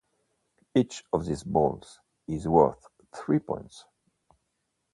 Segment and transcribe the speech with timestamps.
[0.73, 3.85] Each of these balls is worth three points.